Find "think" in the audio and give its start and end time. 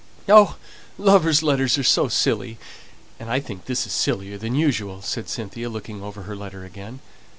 3.39-3.65